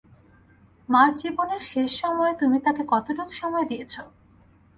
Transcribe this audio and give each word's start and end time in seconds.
মার 0.89 1.09
জীবনের 1.15 1.61
শেষ 1.71 1.89
সময়ে 2.01 2.33
তুমি 2.35 2.57
তাকে 2.59 2.83
কতটুকু 2.89 3.33
সময় 3.41 3.65
দিয়েছো? 3.65 4.01